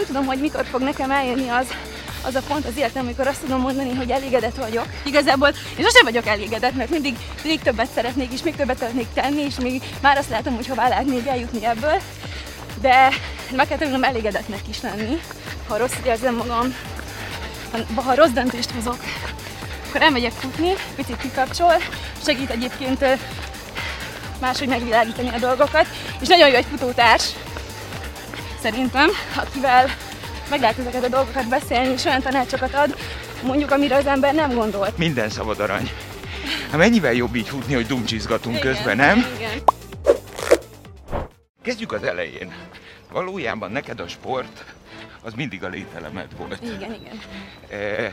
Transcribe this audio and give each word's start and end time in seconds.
nem 0.00 0.08
tudom, 0.08 0.26
hogy 0.26 0.40
mikor 0.40 0.66
fog 0.70 0.80
nekem 0.80 1.10
eljönni 1.10 1.48
az, 1.48 1.66
az 2.22 2.34
a 2.34 2.40
pont 2.48 2.66
az 2.66 2.76
életem, 2.76 3.04
amikor 3.04 3.26
azt 3.26 3.40
tudom 3.40 3.60
mondani, 3.60 3.94
hogy 3.94 4.10
elégedett 4.10 4.56
vagyok. 4.56 4.86
Igazából 5.04 5.48
én 5.48 5.84
sosem 5.84 6.04
vagyok 6.04 6.26
elégedett, 6.26 6.74
mert 6.74 6.90
mindig 6.90 7.16
még 7.44 7.60
többet 7.60 7.90
szeretnék, 7.94 8.32
és 8.32 8.42
még 8.42 8.56
többet 8.56 8.78
szeretnék 8.78 9.06
tenni, 9.14 9.40
és 9.40 9.54
még 9.62 9.82
már 10.00 10.16
azt 10.16 10.28
látom, 10.28 10.54
hogy 10.54 10.66
hová 10.66 10.88
lehet 10.88 11.06
még 11.06 11.26
eljutni 11.26 11.66
ebből. 11.66 12.00
De 12.80 13.08
meg 13.56 13.68
kell 13.68 13.78
tanulnom 13.78 14.04
elégedettnek 14.04 14.68
is 14.68 14.80
lenni, 14.80 15.20
ha 15.68 15.76
rossz 15.76 15.96
érzem 16.04 16.34
magam, 16.34 16.74
ha, 17.94 18.02
ha 18.02 18.14
rossz 18.14 18.30
döntést 18.30 18.70
hozok, 18.70 18.98
akkor 19.88 20.02
elmegyek 20.02 20.32
futni, 20.32 20.72
picit 20.94 21.16
kikapcsol, 21.16 21.74
segít 22.24 22.50
egyébként 22.50 23.04
máshogy 24.40 24.68
megvilágítani 24.68 25.28
a 25.28 25.38
dolgokat, 25.38 25.86
és 26.20 26.28
nagyon 26.28 26.48
jó 26.48 26.54
egy 26.54 26.66
futótárs, 26.70 27.32
szerintem, 28.60 29.10
akivel 29.36 29.88
meg 30.50 30.60
lehet 30.60 30.78
ezeket 30.78 31.04
a 31.04 31.08
dolgokat 31.08 31.48
beszélni, 31.48 31.92
és 31.92 32.04
olyan 32.04 32.20
tanácsokat 32.20 32.74
ad, 32.74 32.96
mondjuk, 33.42 33.70
amire 33.70 33.96
az 33.96 34.06
ember 34.06 34.34
nem 34.34 34.54
gondolt. 34.54 34.98
Minden 34.98 35.28
szabad 35.28 35.60
arany. 35.60 35.90
Hát 36.70 36.76
mennyivel 36.76 37.12
jobb 37.12 37.34
így 37.34 37.48
futni, 37.48 37.74
hogy 37.74 37.86
dumcsizgatunk 37.86 38.56
igen, 38.56 38.72
közben, 38.74 38.96
nem? 38.96 39.26
Igen. 39.36 39.62
Kezdjük 41.62 41.92
az 41.92 42.02
elején. 42.02 42.52
Valójában 43.12 43.70
neked 43.70 44.00
a 44.00 44.08
sport 44.08 44.64
az 45.22 45.32
mindig 45.34 45.64
a 45.64 45.68
lételemed 45.68 46.36
volt. 46.36 46.62
Igen, 46.62 46.94
igen. 46.94 47.20
E, 47.70 48.12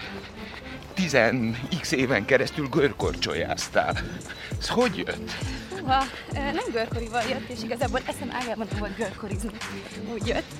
10x 0.97 1.91
éven 1.91 2.25
keresztül 2.25 2.67
görkorcsolyáztál. 2.67 3.97
Ez 4.59 4.67
hogy 4.67 4.97
jött? 4.97 5.31
Húha, 5.79 6.03
nem 6.33 6.65
görkorival 6.71 7.23
jött, 7.29 7.49
és 7.49 7.63
igazából 7.63 7.99
eszem 8.05 8.31
ágában 8.31 8.67
volt 8.79 8.95
görkorizni. 8.95 9.49
Úgy 10.13 10.27
jött. 10.27 10.51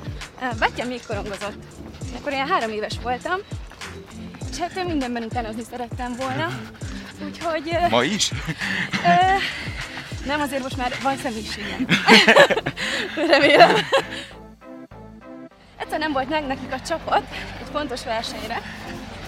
Bátyám 0.59 0.87
még 0.87 1.01
korongozott. 1.07 1.63
Akkor 2.19 2.31
ilyen 2.31 2.47
három 2.47 2.71
éves 2.71 2.93
voltam, 3.01 3.39
és 4.51 4.57
hát 4.57 4.75
én 4.75 4.85
mindenben 4.85 5.23
utánozni 5.23 5.63
szerettem 5.69 6.15
volna. 6.15 6.47
Úgyhogy... 7.25 7.77
Ma 7.89 8.03
is? 8.03 8.31
nem, 10.25 10.39
azért 10.41 10.63
most 10.63 10.77
már 10.77 10.91
van 11.03 11.17
személyiségem. 11.17 11.85
Remélem. 13.31 13.75
Egyszer 15.77 15.99
nem 15.99 16.11
volt 16.11 16.29
meg 16.29 16.47
nekik 16.47 16.71
a 16.73 16.79
csapat 16.79 17.23
egy 17.59 17.67
fontos 17.71 18.03
versenyre, 18.03 18.61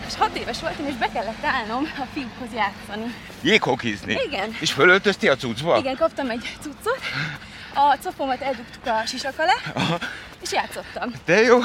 és 0.07 0.15
hat 0.15 0.35
éves 0.37 0.59
voltam, 0.61 0.85
és 0.87 0.93
be 0.93 1.09
kellett 1.13 1.43
állnom 1.43 1.91
a 1.97 2.03
fiúkhoz 2.13 2.53
játszani. 2.53 3.13
Jéghokizni? 3.41 4.17
Igen. 4.27 4.55
És 4.59 4.71
fölöltözti 4.71 5.27
a 5.27 5.35
cuccba? 5.35 5.77
Igen, 5.77 5.95
kaptam 5.95 6.29
egy 6.29 6.57
cuccot, 6.61 6.99
a 7.73 7.97
copomat 8.03 8.41
eldugtuk 8.41 8.85
a 8.85 9.05
sisak 9.05 9.39
alá, 9.39 9.55
Aha. 9.73 9.97
és 10.41 10.51
játszottam. 10.51 11.11
De 11.25 11.41
jó. 11.41 11.57
Ö, 11.57 11.63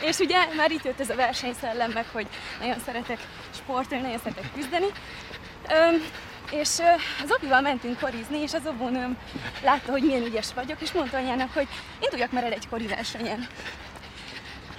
és 0.00 0.18
ugye 0.18 0.38
már 0.56 0.70
itt 0.70 0.84
jött 0.84 1.00
ez 1.00 1.10
a 1.10 1.14
versenyszellem, 1.14 1.90
meg 1.90 2.04
hogy 2.12 2.26
nagyon 2.60 2.76
szeretek 2.84 3.18
sportolni, 3.56 4.04
nagyon 4.04 4.18
szeretek 4.18 4.52
küzdeni. 4.54 4.86
Ö, 5.68 5.96
és 6.50 6.68
az 7.22 7.30
opival 7.30 7.60
mentünk 7.60 8.00
korizni, 8.00 8.38
és 8.38 8.52
az 8.52 8.66
obónőm 8.66 9.16
látta, 9.62 9.90
hogy 9.90 10.02
milyen 10.02 10.22
ügyes 10.22 10.46
vagyok, 10.54 10.80
és 10.80 10.92
mondta 10.92 11.16
anyának, 11.16 11.52
hogy 11.52 11.68
induljak 12.00 12.32
már 12.32 12.44
el 12.44 12.52
egy 12.52 12.68
kori 12.68 12.86
versenyen. 12.86 13.46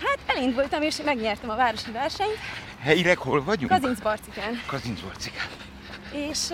Hát 0.03 0.19
elindultam, 0.37 0.81
és 0.81 0.95
megnyertem 1.05 1.49
a 1.49 1.55
városi 1.55 1.91
versenyt. 1.91 2.37
Helyileg 2.79 3.17
hol 3.17 3.43
vagyunk? 3.43 3.71
Kazincbarcikán. 3.71 4.61
Kazincbarcikán. 4.65 5.47
És 6.11 6.49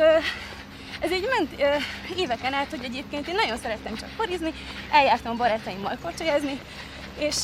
ez 0.99 1.11
így 1.11 1.27
ment 1.37 1.79
éveken 2.17 2.53
át, 2.53 2.69
hogy 2.69 2.83
egyébként 2.83 3.27
én 3.27 3.35
nagyon 3.35 3.57
szerettem 3.57 3.95
csak 3.95 4.09
korizni, 4.17 4.53
eljártam 4.91 5.37
barátaimmal 5.37 5.97
korcsolyazni, 6.01 6.59
és 7.17 7.35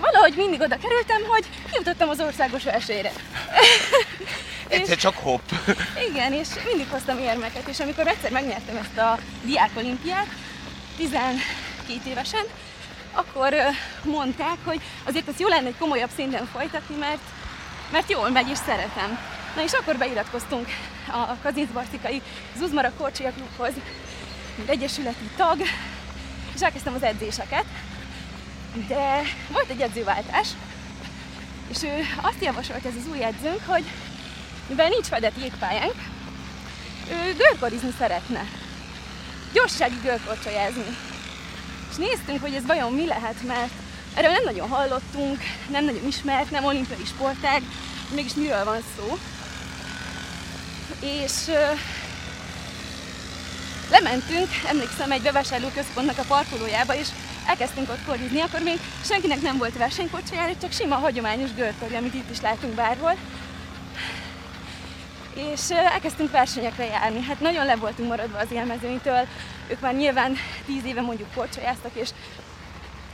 valahogy 0.00 0.34
mindig 0.36 0.60
oda 0.60 0.76
kerültem, 0.76 1.22
hogy 1.28 1.44
jutottam 1.72 2.08
az 2.08 2.20
országos 2.20 2.64
versenyre. 2.64 3.12
Egyszer 4.72 4.96
csak 4.96 5.16
hopp. 5.16 5.50
Igen, 6.10 6.32
és 6.32 6.48
mindig 6.64 6.86
hoztam 6.90 7.18
érmeket, 7.18 7.68
és 7.68 7.80
amikor 7.80 8.06
egyszer 8.06 8.30
megnyertem 8.30 8.76
ezt 8.76 8.98
a 8.98 9.18
diák 9.44 9.70
olimpiát, 9.76 10.26
12 10.96 11.40
évesen, 12.06 12.44
akkor 13.12 13.54
mondták, 14.04 14.56
hogy 14.64 14.80
azért 15.04 15.28
az 15.28 15.38
jó 15.38 15.48
lenne 15.48 15.66
egy 15.66 15.78
komolyabb 15.78 16.10
szinten 16.16 16.46
folytatni, 16.46 16.96
mert, 16.96 17.22
mert 17.92 18.10
jól 18.10 18.30
megy 18.30 18.48
és 18.48 18.58
szeretem. 18.66 19.18
Na 19.56 19.62
és 19.62 19.72
akkor 19.72 19.96
beiratkoztunk 19.96 20.66
a 21.12 21.36
Kazincbarcikai 21.42 22.22
Zuzmara 22.58 22.92
Korcsolya 22.98 23.32
Klubhoz, 23.32 23.72
mint 24.56 24.68
egyesületi 24.68 25.30
tag, 25.36 25.60
és 26.54 26.60
elkezdtem 26.60 26.94
az 26.94 27.02
edzéseket. 27.02 27.64
De 28.88 29.22
volt 29.52 29.70
egy 29.70 29.80
edzőváltás, 29.80 30.48
és 31.70 31.82
ő 31.82 32.06
azt 32.22 32.42
javasolt 32.42 32.84
ez 32.84 32.92
az 32.98 33.08
új 33.10 33.24
edzőnk, 33.24 33.66
hogy 33.66 33.84
mivel 34.66 34.88
nincs 34.88 35.06
fedett 35.06 35.38
jégpályánk, 35.38 35.94
ő 37.10 37.34
görkorizni 37.36 37.92
szeretne. 37.98 38.44
Gyorssági 39.52 39.98
görkorcsolyázni. 40.02 40.96
És 41.90 41.96
néztünk, 41.96 42.40
hogy 42.40 42.54
ez 42.54 42.66
vajon 42.66 42.92
mi 42.92 43.06
lehet, 43.06 43.42
mert 43.46 43.70
erről 44.14 44.30
nem 44.30 44.44
nagyon 44.44 44.68
hallottunk, 44.68 45.38
nem 45.70 45.84
nagyon 45.84 46.06
ismert, 46.06 46.50
nem 46.50 46.64
olimpiai 46.64 47.04
sportág, 47.04 47.62
mégis 48.14 48.34
miről 48.34 48.64
van 48.64 48.82
szó. 48.96 49.18
És 51.00 51.32
lementünk, 53.90 54.48
emlékszem, 54.68 55.10
egy 55.10 55.22
bevásárlóközpontnak 55.22 56.18
a 56.18 56.24
parkolójába, 56.28 56.94
és 56.94 57.08
elkezdtünk 57.46 57.90
ott 57.90 58.04
korizni, 58.06 58.40
akkor 58.40 58.60
még 58.60 58.78
senkinek 59.04 59.40
nem 59.40 59.58
volt 59.58 59.76
versenykocsijára, 59.76 60.52
csak 60.60 60.72
sima 60.72 60.94
hagyományos 60.94 61.54
görkori, 61.54 61.94
amit 61.94 62.14
itt 62.14 62.30
is 62.30 62.40
látunk 62.40 62.74
bárhol. 62.74 63.16
És 65.34 65.70
elkezdtünk 65.70 66.30
versenyekre 66.30 66.84
járni. 66.84 67.22
Hát 67.22 67.40
nagyon 67.40 67.66
le 67.66 67.76
voltunk 67.76 68.08
maradva 68.08 68.38
az 68.38 68.50
élmezőnytől. 68.50 69.26
Ők 69.68 69.80
már 69.80 69.94
nyilván 69.94 70.36
tíz 70.66 70.84
éve 70.84 71.00
mondjuk 71.00 71.34
korcsolyáztak, 71.34 71.90
és 71.94 72.08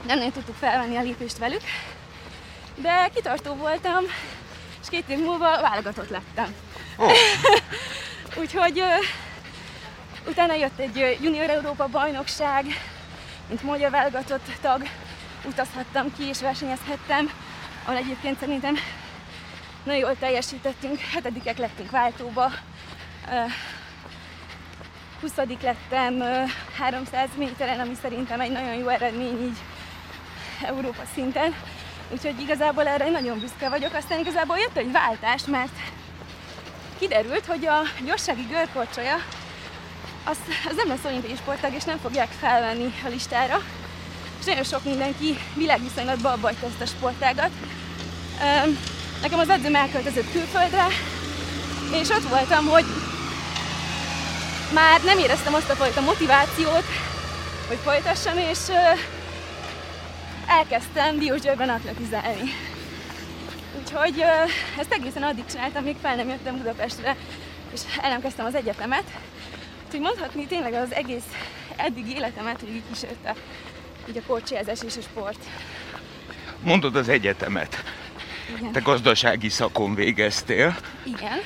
nem 0.07 0.17
nagyon 0.17 0.31
tudtuk 0.31 0.55
felvenni 0.55 0.95
a 0.95 1.01
lépést 1.01 1.37
velük. 1.37 1.61
De 2.75 3.09
kitartó 3.13 3.53
voltam, 3.53 4.03
és 4.81 4.87
két 4.89 5.09
év 5.09 5.17
múlva 5.17 5.61
válogatott 5.61 6.09
lettem. 6.09 6.55
Oh. 6.97 7.11
Úgyhogy 8.41 8.79
uh, 8.79 9.05
utána 10.27 10.53
jött 10.53 10.79
egy 10.79 11.17
Junior 11.21 11.49
Európa 11.49 11.87
bajnokság, 11.87 12.65
mint 13.47 13.63
magyar 13.63 13.91
válogatott 13.91 14.51
tag 14.61 14.81
utazhattam 15.45 16.15
ki 16.17 16.23
és 16.23 16.41
versenyezhettem, 16.41 17.31
ahol 17.83 17.97
egyébként 17.97 18.39
szerintem 18.39 18.75
nagyon 19.83 20.01
jól 20.01 20.15
teljesítettünk, 20.19 20.99
hetedikek 20.99 21.57
lettünk 21.57 21.91
váltóba, 21.91 22.51
20 25.21 25.31
lettem 25.61 26.23
300 26.77 27.29
méteren, 27.37 27.79
ami 27.79 27.93
szerintem 28.01 28.39
egy 28.39 28.51
nagyon 28.51 28.73
jó 28.73 28.87
eredmény 28.87 29.41
így 29.41 29.57
Európa 30.65 31.01
szinten. 31.13 31.55
Úgyhogy 32.11 32.39
igazából 32.39 32.87
erre 32.87 33.09
nagyon 33.09 33.39
büszke 33.39 33.69
vagyok. 33.69 33.93
Aztán 33.93 34.19
igazából 34.19 34.57
jött 34.57 34.77
egy 34.77 34.91
váltás, 34.91 35.41
mert 35.45 35.73
kiderült, 36.99 37.45
hogy 37.45 37.65
a 37.65 37.81
gyorsági 38.05 38.45
görkorcsolya 38.49 39.15
az, 40.23 40.37
az 40.69 40.75
nem 40.75 40.87
lesz 40.87 41.05
olimpiai 41.05 41.35
sportág, 41.35 41.73
és 41.73 41.83
nem 41.83 41.97
fogják 41.97 42.29
felvenni 42.39 42.93
a 43.05 43.07
listára. 43.07 43.61
És 44.39 44.45
nagyon 44.45 44.63
sok 44.63 44.83
mindenki 44.83 45.37
világviszonylatban 45.55 46.31
abba 46.31 46.49
ezt 46.49 46.81
a 46.81 46.85
sportágat. 46.85 47.51
Nekem 49.21 49.39
az 49.39 49.49
edzőm 49.49 49.75
elköltözött 49.75 50.31
külföldre, 50.31 50.85
és 51.93 52.09
ott 52.09 52.29
voltam, 52.29 52.65
hogy 52.65 52.85
már 54.73 55.01
nem 55.03 55.17
éreztem 55.17 55.53
azt 55.53 55.69
a 55.69 55.75
fajta 55.75 56.01
motivációt, 56.01 56.85
hogy 57.67 57.77
folytassam, 57.83 58.37
és 58.37 58.57
elkezdtem 60.47 61.19
Diósgyőrben 61.19 61.69
atletizálni. 61.69 62.53
Úgyhogy 63.79 64.23
ezt 64.79 64.93
egészen 64.93 65.23
addig 65.23 65.45
csináltam, 65.45 65.83
míg 65.83 65.95
fel 66.01 66.15
nem 66.15 66.29
jöttem 66.29 66.57
Budapestre, 66.57 67.15
és 67.73 67.81
el 68.01 68.09
nem 68.09 68.21
kezdtem 68.21 68.45
az 68.45 68.55
egyetemet. 68.55 69.03
Úgyhogy 69.85 70.01
mondhatni 70.01 70.45
tényleg 70.45 70.73
az 70.73 70.93
egész 70.93 71.27
eddig 71.75 72.09
életemet, 72.09 72.59
így 72.69 72.81
kísérte 72.89 73.35
így 74.09 74.17
a 74.17 74.27
korcsolyázás 74.27 74.79
és 74.85 74.97
a 74.97 75.01
sport. 75.01 75.39
Mondod 76.63 76.95
az 76.95 77.09
egyetemet. 77.09 77.83
Igen. 78.57 78.71
Te 78.71 78.79
gazdasági 78.79 79.49
szakon 79.49 79.95
végeztél. 79.95 80.75
Igen. 81.03 81.39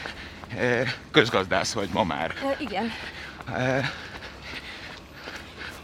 Közgazdász 1.11 1.73
vagy 1.73 1.89
ma 1.94 2.03
már. 2.03 2.31
E, 2.31 2.55
igen. 2.59 2.91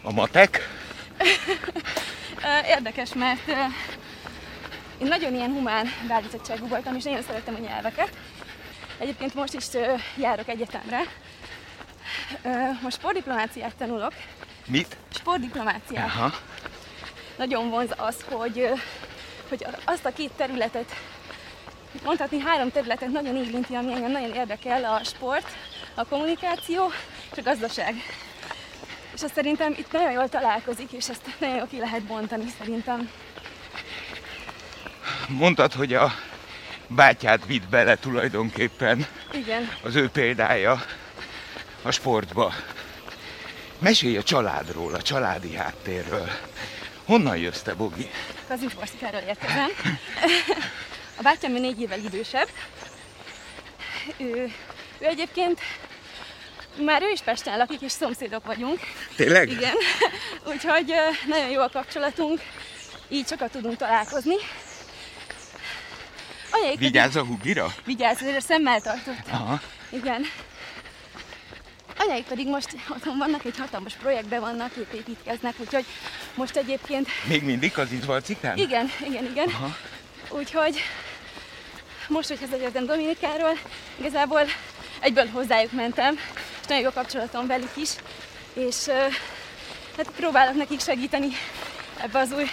A 0.02 0.12
matek? 0.12 0.70
Érdekes, 2.68 3.14
mert 3.14 3.48
én 4.98 5.08
nagyon 5.08 5.34
ilyen 5.34 5.52
humán 5.52 5.88
beállítottságú 6.08 6.68
voltam, 6.68 6.96
és 6.96 7.04
nagyon 7.04 7.22
szerettem 7.22 7.56
a 7.56 7.60
nyelveket. 7.68 8.10
Egyébként 8.98 9.34
most 9.34 9.54
is 9.54 9.66
járok 10.18 10.48
egyetemre. 10.48 11.00
Most 12.82 12.98
sportdiplomáciát 12.98 13.76
tanulok. 13.76 14.14
Mit? 14.66 14.98
Sportdiplomáciát. 15.14 16.06
Aha. 16.06 16.34
Nagyon 17.38 17.70
vonz 17.70 17.92
az, 17.98 18.26
hogy 18.30 18.70
hogy 19.50 19.66
azt 19.86 20.06
a 20.06 20.14
két 20.14 20.32
területet, 20.38 20.96
mondhatni 22.04 22.40
három 22.40 22.72
területet 22.72 23.12
nagyon 23.12 23.36
érinti, 23.36 23.76
ami 23.76 23.94
engem 23.94 24.12
nagyon 24.12 24.34
érdekel, 24.34 24.84
a 24.84 25.04
sport, 25.04 25.48
a 25.94 26.06
kommunikáció 26.06 26.92
és 27.32 27.38
a 27.38 27.42
gazdaság. 27.42 27.96
És 29.14 29.24
azt 29.24 29.34
szerintem 29.34 29.76
itt 29.78 29.92
nagyon 29.92 30.12
jól 30.12 30.30
találkozik, 30.30 30.92
és 30.92 31.10
ezt 31.10 31.22
nagyon 31.40 31.56
jól 31.56 31.68
ki 31.68 31.80
lehet 31.80 32.04
bontani 32.04 32.46
szerintem. 32.58 33.10
Mondtad, 35.28 35.74
hogy 35.74 35.94
a 35.94 36.12
bátyát 36.88 37.46
vitt 37.46 37.70
bele 37.70 37.96
tulajdonképpen 37.96 39.06
Igen. 39.32 39.70
az 39.84 39.96
ő 39.96 40.10
példája 40.10 40.82
a 41.82 41.92
sportba. 41.92 42.54
Mesélj 43.80 44.18
a 44.18 44.24
családról, 44.24 44.94
a 44.94 45.02
családi 45.02 45.56
háttérről. 45.56 46.30
Honnan 47.06 47.38
jössz 47.38 47.62
te, 47.62 47.74
Bogi? 47.74 48.10
Az 48.50 48.62
Inforszikáról 48.62 49.22
érkezem. 49.28 49.70
A 51.18 51.22
bátyám 51.22 51.52
négy 51.52 51.82
évvel 51.82 52.00
idősebb. 52.00 52.48
Ő, 54.18 54.54
ő 55.00 55.06
egyébként 55.06 55.60
már 56.78 57.02
ő 57.02 57.10
is 57.12 57.22
Pesten 57.22 57.58
lakik, 57.58 57.82
és 57.82 57.92
szomszédok 57.92 58.46
vagyunk. 58.46 58.80
Tényleg? 59.16 59.50
Igen. 59.50 59.76
Úgyhogy 60.48 60.94
nagyon 61.28 61.50
jó 61.50 61.62
a 61.62 61.70
kapcsolatunk, 61.70 62.42
így 63.08 63.28
sokat 63.28 63.52
tudunk 63.52 63.78
találkozni. 63.78 64.36
Anyaik 66.52 66.80
Vigyázz 66.80 67.16
a 67.16 67.26
hubira? 67.26 67.74
Vigyázz, 67.86 68.22
ezért 68.22 68.46
szemmel 68.46 68.82
tartott. 68.82 69.28
Aha. 69.32 69.62
Igen. 69.90 70.26
Anyaik 71.98 72.26
pedig 72.26 72.48
most 72.48 72.76
otthon 72.90 73.18
vannak, 73.18 73.46
egy 73.46 73.58
hatalmas 73.58 73.94
projektben 73.94 74.40
vannak, 74.40 74.76
épp 74.76 74.94
építkeznek, 74.94 75.54
úgyhogy 75.58 75.86
most 76.40 76.56
egyébként... 76.56 77.08
Még 77.28 77.44
mindig 77.44 77.78
az 77.78 77.92
Izvalcikán? 77.92 78.58
Igen, 78.58 78.92
igen, 79.06 79.26
igen. 79.26 79.48
Aha. 79.48 79.76
Úgyhogy 80.30 80.82
most, 82.08 82.28
hogy 82.28 82.40
hazajöttem 82.40 82.86
Dominikáról, 82.86 83.58
igazából 84.00 84.42
egyből 85.00 85.28
hozzájuk 85.28 85.72
mentem, 85.72 86.20
és 86.62 86.68
nagyon 86.68 86.84
jó 86.84 86.90
kapcsolatom 86.90 87.48
velük 87.48 87.72
is, 87.76 87.90
és 88.54 88.88
hát 89.98 90.12
próbálok 90.16 90.56
nekik 90.56 90.82
segíteni 90.82 91.28
ebbe 91.98 92.20
az 92.20 92.32
új 92.32 92.50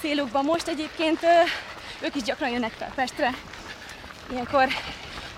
célukba. 0.00 0.42
Most 0.42 0.68
egyébként 0.68 1.20
ők 2.00 2.14
is 2.14 2.22
gyakran 2.22 2.50
jönnek 2.50 2.72
fel 2.78 2.92
Pestre. 2.94 3.34
Ilyenkor 4.30 4.68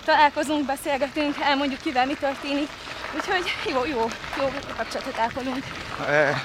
találkozunk, 0.05 0.67
beszélgetünk, 0.67 1.37
elmondjuk 1.41 1.81
kivel 1.81 2.07
mi 2.07 2.15
történik. 2.15 2.69
Úgyhogy 3.17 3.45
jó, 3.73 3.85
jó, 3.85 4.09
jó 4.39 4.49
kapcsolatot 4.77 5.19
ápolunk. 5.19 5.65
E, 6.07 6.43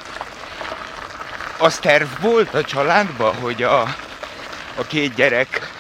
az 1.63 1.80
terv 1.80 2.21
volt 2.21 2.54
a 2.54 2.63
családban, 2.63 3.36
hogy 3.36 3.63
a, 3.63 3.81
a 4.75 4.83
két 4.88 5.13
gyerek 5.13 5.71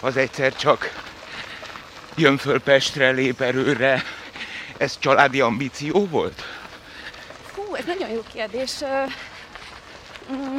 az 0.00 0.16
egyszer 0.16 0.56
csak 0.56 0.92
jön 2.16 2.36
föl 2.36 2.60
Pestre, 2.60 3.10
lép 3.10 3.40
erőre. 3.40 4.02
Ez 4.76 4.98
családi 4.98 5.40
ambíció 5.40 6.06
volt? 6.06 6.44
Hú, 7.54 7.74
ez 7.74 7.84
nagyon 7.84 8.08
jó 8.08 8.22
kérdés. 8.32 8.72
Mm. 10.32 10.58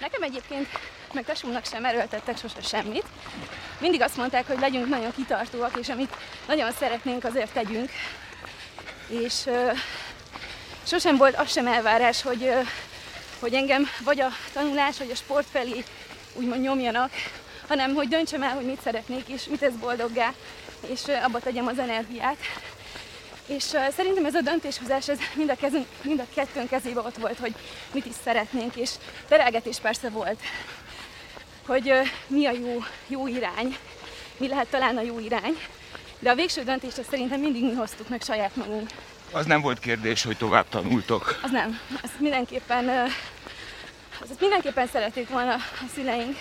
Nekem 0.00 0.22
egyébként 0.22 0.68
meg 1.12 1.24
tesónak 1.24 1.64
sem 1.64 1.84
erőltettek 1.84 2.38
sose 2.38 2.62
semmit. 2.62 3.04
Mindig 3.78 4.02
azt 4.02 4.16
mondták, 4.16 4.46
hogy 4.46 4.60
legyünk 4.60 4.88
nagyon 4.88 5.12
kitartóak, 5.14 5.76
és 5.80 5.88
amit 5.88 6.16
nagyon 6.46 6.72
szeretnénk, 6.72 7.24
azért 7.24 7.52
tegyünk. 7.52 7.90
És 9.08 9.48
sosem 10.86 11.16
volt 11.16 11.36
az 11.36 11.52
sem 11.52 11.66
elvárás, 11.66 12.22
hogy, 12.22 12.52
hogy 13.38 13.54
engem 13.54 13.88
vagy 14.04 14.20
a 14.20 14.28
tanulás, 14.52 14.98
vagy 14.98 15.10
a 15.10 15.14
sport 15.14 15.46
felé 15.50 15.84
úgymond 16.34 16.60
nyomjanak, 16.60 17.10
hanem 17.68 17.94
hogy 17.94 18.08
döntsem 18.08 18.42
el, 18.42 18.54
hogy 18.54 18.64
mit 18.64 18.82
szeretnék, 18.82 19.28
és 19.28 19.44
mit 19.44 19.58
tesz 19.58 19.72
boldoggá, 19.80 20.32
és 20.86 21.02
abba 21.22 21.38
tegyem 21.38 21.66
az 21.66 21.78
energiát. 21.78 22.36
És 23.46 23.62
szerintem 23.96 24.24
ez 24.24 24.34
a 24.34 24.40
döntéshozás, 24.40 25.08
ez 25.08 25.18
mind 25.34 25.50
a, 25.50 25.56
kezünk, 25.56 25.86
mind 26.02 26.20
a 26.20 26.34
kettőnk 26.34 26.68
kezébe 26.68 27.00
ott 27.00 27.16
volt, 27.16 27.38
hogy 27.38 27.54
mit 27.92 28.06
is 28.06 28.14
szeretnénk, 28.24 28.76
és 28.76 28.90
terelgetés 29.28 29.78
persze 29.78 30.08
volt 30.08 30.38
hogy 31.66 31.92
mi 32.26 32.46
a 32.46 32.50
jó, 32.50 32.82
jó 33.06 33.26
irány, 33.26 33.76
mi 34.36 34.48
lehet 34.48 34.68
talán 34.70 34.96
a 34.96 35.02
jó 35.02 35.18
irány, 35.18 35.56
de 36.18 36.30
a 36.30 36.34
végső 36.34 36.62
döntést 36.62 37.04
szerintem 37.10 37.40
mindig 37.40 37.62
mi 37.62 37.72
hoztuk 37.72 38.08
meg 38.08 38.22
saját 38.22 38.56
magunk. 38.56 38.90
Az 39.32 39.46
nem 39.46 39.60
volt 39.60 39.78
kérdés, 39.78 40.24
hogy 40.24 40.36
tovább 40.36 40.68
tanultok? 40.68 41.40
Az 41.42 41.50
nem. 41.50 41.80
Az 42.02 42.10
mindenképpen, 42.18 42.88
az 44.20 44.36
mindenképpen 44.40 44.86
szerették 44.86 45.28
volna 45.28 45.54
a 45.54 45.88
szüleink, 45.94 46.36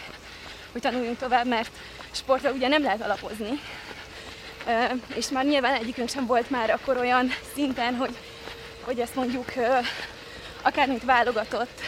hogy 0.71 0.81
tanuljunk 0.81 1.17
tovább, 1.17 1.47
mert 1.47 1.71
sportra 2.11 2.51
ugye 2.51 2.67
nem 2.67 2.81
lehet 2.81 3.01
alapozni. 3.01 3.59
És 5.15 5.29
már 5.29 5.45
nyilván 5.45 5.73
egyikünk 5.73 6.09
sem 6.09 6.25
volt 6.25 6.49
már 6.49 6.69
akkor 6.69 6.97
olyan 6.97 7.31
szinten, 7.53 7.95
hogy, 7.95 8.17
hogy 8.81 8.99
ezt 8.99 9.15
mondjuk 9.15 9.51
akár 10.61 10.87
mint 10.87 11.03
válogatott 11.03 11.81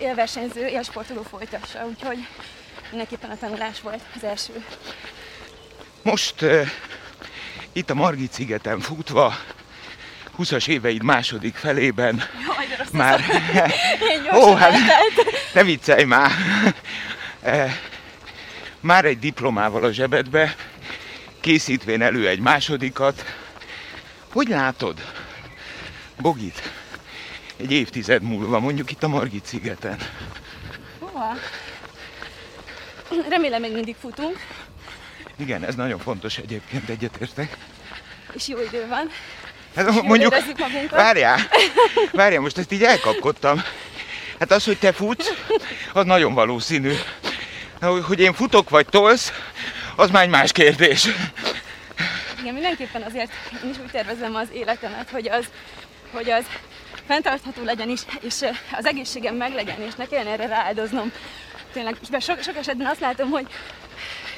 élversenyző, 0.00 0.66
élsportoló 0.66 1.22
folytassa, 1.22 1.86
úgyhogy 1.86 2.26
mindenképpen 2.90 3.30
a 3.30 3.38
tanulás 3.38 3.80
volt 3.80 4.02
az 4.16 4.24
első. 4.24 4.64
Most 6.02 6.44
itt 7.78 7.90
a 7.90 7.94
Margit 7.94 8.32
szigeten 8.32 8.80
futva, 8.80 9.34
20-as 10.38 10.68
éveid 10.68 11.02
második 11.02 11.54
felében 11.54 12.16
Jaj, 12.16 12.66
de 12.76 12.84
már... 12.92 13.20
Ó, 14.40 14.54
hát 14.54 14.74
ne 15.52 15.64
viccelj 15.64 16.04
már! 16.04 16.30
Uh, 17.42 17.70
már 18.80 19.04
egy 19.04 19.18
diplomával 19.18 19.84
a 19.84 19.92
zsebedbe, 19.92 20.56
készítvén 21.40 22.02
elő 22.02 22.28
egy 22.28 22.40
másodikat. 22.40 23.24
Hogy 24.32 24.48
látod, 24.48 25.12
Bogit? 26.20 26.72
egy 27.56 27.72
évtized 27.72 28.22
múlva, 28.22 28.60
mondjuk 28.60 28.90
itt 28.90 29.02
a 29.02 29.08
Margit 29.08 29.46
szigeten. 29.46 29.98
Hova? 30.98 31.34
Remélem 33.28 33.60
még 33.60 33.72
mindig 33.72 33.96
futunk. 34.00 34.36
Igen, 35.36 35.64
ez 35.64 35.74
nagyon 35.74 35.98
fontos 35.98 36.38
egyébként, 36.38 36.88
egyetértek. 36.88 37.56
És 38.32 38.48
jó 38.48 38.60
idő 38.60 38.86
van. 38.88 39.10
Hát, 39.76 40.02
mondjuk, 40.02 40.34
várjál, 40.90 41.38
várjál, 42.12 42.40
most 42.40 42.58
ezt 42.58 42.72
így 42.72 42.82
elkapkodtam. 42.82 43.62
Hát 44.38 44.50
az, 44.50 44.64
hogy 44.64 44.78
te 44.78 44.92
futsz, 44.92 45.32
az 45.92 46.04
nagyon 46.04 46.34
valószínű. 46.34 46.92
Hogy 47.80 48.20
én 48.20 48.34
futok 48.34 48.70
vagy 48.70 48.86
tolsz, 48.86 49.32
az 49.96 50.10
már 50.10 50.22
egy 50.22 50.28
más 50.28 50.52
kérdés. 50.52 51.08
Igen, 52.40 52.54
mindenképpen 52.54 53.02
azért 53.02 53.32
én 53.64 53.70
is 53.70 53.76
úgy 53.78 53.90
tervezem 53.90 54.34
az 54.34 54.48
életemet, 54.52 55.10
hogy 55.10 55.28
az, 55.28 55.44
hogy 56.12 56.30
az 56.30 56.44
fenntartható 57.06 57.64
legyen 57.64 57.88
is, 57.88 58.00
és 58.20 58.34
az 58.72 58.86
egészségem 58.86 59.34
meg 59.34 59.54
legyen, 59.54 59.82
és 59.82 59.94
ne 59.94 60.06
kelljen 60.06 60.32
erre 60.32 60.46
rááldoznom. 60.46 61.12
Tényleg, 61.72 61.96
és 62.02 62.24
sok, 62.24 62.42
sok 62.42 62.56
esetben 62.56 62.86
azt 62.86 63.00
látom, 63.00 63.30
hogy 63.30 63.46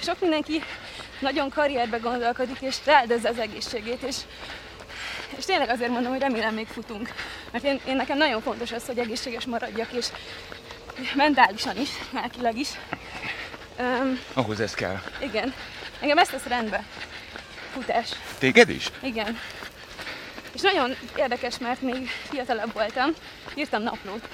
sok 0.03 0.21
mindenki 0.21 0.63
nagyon 1.21 1.51
karrierbe 1.51 1.97
gondolkodik, 1.97 2.61
és 2.61 2.77
rááldozza 2.85 3.29
az 3.29 3.39
egészségét, 3.39 4.03
és, 4.03 4.17
és 5.37 5.45
tényleg 5.45 5.69
azért 5.69 5.91
mondom, 5.91 6.13
hogy 6.13 6.21
remélem 6.21 6.55
még 6.55 6.67
futunk. 6.67 7.15
Mert 7.51 7.65
én, 7.65 7.81
én 7.87 7.97
nekem 7.97 8.19
nagyon 8.19 8.41
fontos 8.41 8.73
az, 8.73 8.87
hogy 8.87 8.99
egészséges 8.99 9.47
maradjak, 9.47 9.93
és 9.93 10.07
mentálisan 11.15 11.79
is, 11.79 11.89
lelkileg 12.11 12.59
is. 12.59 12.69
Um, 13.79 14.21
Ahhoz 14.35 14.61
ez 14.61 14.75
kell. 14.75 15.01
Igen. 15.23 15.55
Engem 16.01 16.19
ezt 16.19 16.31
tesz 16.31 16.45
rendbe. 16.45 16.85
Futás. 17.73 18.09
Téged 18.39 18.69
is? 18.69 18.91
Igen. 19.03 19.39
És 20.53 20.61
nagyon 20.61 20.97
érdekes, 21.17 21.59
mert 21.59 21.81
még 21.81 22.09
fiatalabb 22.31 22.73
voltam, 22.73 23.11
írtam 23.55 23.83
naplót. 23.83 24.29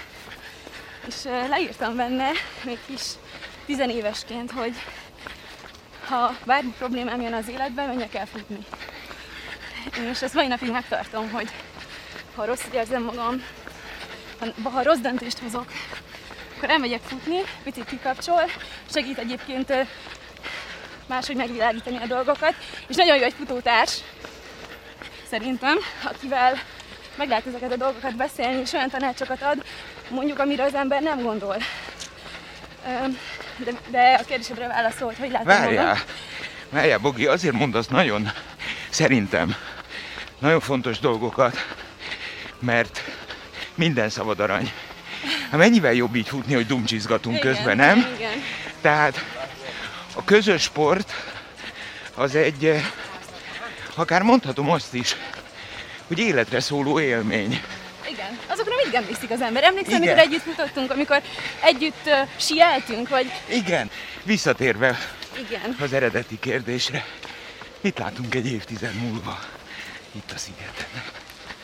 És 1.06 1.14
leírtam 1.48 1.96
benne, 1.96 2.30
még 2.64 2.78
kis 2.86 3.02
tizenévesként, 3.66 4.50
hogy 4.50 4.74
ha 6.06 6.36
bármi 6.44 6.74
problémám 6.78 7.20
jön 7.20 7.32
az 7.32 7.48
életben, 7.48 7.88
menjek 7.88 8.14
el 8.14 8.26
futni. 8.26 8.58
És 10.10 10.22
ezt 10.22 10.34
mai 10.34 10.46
napig 10.46 10.70
megtartom, 10.70 11.30
hogy 11.30 11.48
ha 12.34 12.44
rossz 12.44 12.64
érzem 12.72 13.02
magam, 13.02 13.42
ha, 14.62 14.70
ha 14.70 14.82
rossz 14.82 14.98
döntést 14.98 15.38
hozok, 15.38 15.66
akkor 16.56 16.70
elmegyek 16.70 17.02
futni, 17.02 17.40
picit 17.62 17.84
kikapcsol, 17.84 18.42
segít 18.90 19.18
egyébként 19.18 19.72
máshogy 21.06 21.36
megvilágítani 21.36 21.96
a 21.96 22.06
dolgokat, 22.06 22.54
és 22.86 22.96
nagyon 22.96 23.16
jó 23.16 23.22
egy 23.22 23.34
futótárs, 23.38 23.98
szerintem, 25.30 25.76
akivel 26.04 26.58
meg 27.16 27.28
lehet 27.28 27.46
ezeket 27.46 27.72
a 27.72 27.76
dolgokat 27.76 28.16
beszélni, 28.16 28.60
és 28.60 28.72
olyan 28.72 28.90
tanácsokat 28.90 29.42
ad, 29.42 29.64
mondjuk, 30.08 30.38
amire 30.38 30.62
az 30.62 30.74
ember 30.74 31.02
nem 31.02 31.22
gondol. 31.22 31.56
De, 33.56 33.72
de 33.90 34.18
a 34.20 34.24
kérdésedre 34.24 34.66
válaszolt, 34.66 35.16
hogy 35.16 35.30
látom 35.30 35.46
Várjál, 35.46 35.98
várjál, 36.70 36.98
Bogi, 36.98 37.26
azért 37.26 37.54
mondasz 37.54 37.86
nagyon, 37.86 38.30
szerintem, 38.88 39.54
nagyon 40.38 40.60
fontos 40.60 40.98
dolgokat, 40.98 41.56
mert 42.58 43.00
minden 43.74 44.08
szabad 44.08 44.40
arany. 44.40 44.72
Hát 45.50 45.58
mennyivel 45.60 45.92
jobb 45.92 46.14
így 46.14 46.28
futni, 46.28 46.54
hogy 46.54 46.66
dumcsizgatunk 46.66 47.36
Igen, 47.38 47.54
közben, 47.54 47.76
nem? 47.76 48.06
Igen. 48.16 48.42
Tehát 48.80 49.24
a 50.14 50.24
közös 50.24 50.62
sport 50.62 51.12
az 52.14 52.34
egy, 52.34 52.64
eh, 52.64 52.84
akár 53.94 54.22
mondhatom 54.22 54.70
azt 54.70 54.94
is, 54.94 55.16
hogy 56.06 56.18
életre 56.18 56.60
szóló 56.60 57.00
élmény. 57.00 57.62
Mindig 58.86 59.04
emlékszik 59.04 59.30
az 59.30 59.40
ember. 59.40 59.64
Emlékszem, 59.64 60.02
Igen. 60.02 60.08
amikor 60.08 60.32
együtt 60.32 60.54
futottunk, 60.54 60.90
amikor 60.90 61.22
együtt 61.60 62.06
uh, 62.06 62.28
sieltünk, 62.36 63.08
vagy 63.08 63.32
Igen, 63.48 63.90
visszatérve 64.22 64.98
igen. 65.38 65.76
az 65.80 65.92
eredeti 65.92 66.38
kérdésre, 66.38 67.04
mit 67.80 67.98
látunk 67.98 68.34
egy 68.34 68.52
évtized 68.52 68.94
múlva 68.94 69.38
itt 70.12 70.30
a 70.34 70.38
szigeten? 70.38 70.86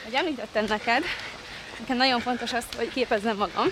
Hogy 0.05 0.14
említettem 0.14 0.64
neked, 0.64 1.05
nekem 1.79 1.97
nagyon 1.97 2.21
fontos 2.21 2.52
az, 2.52 2.64
hogy 2.76 2.91
képezzem 2.93 3.37
magam, 3.37 3.67